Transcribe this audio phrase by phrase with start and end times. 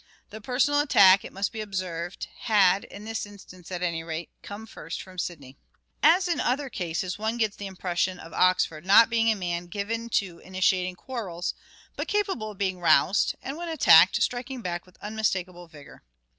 [0.31, 4.65] The personal attack, it must be observed, had, in this instance at any rate, come
[4.65, 5.57] first from Sidney.
[6.01, 10.09] As in other cases one gets the impression of Oxford not being a man given
[10.13, 11.53] to initiating quarrels,
[11.95, 16.01] but capable of being roused, and when attacked, striking back with unmistakable vigour.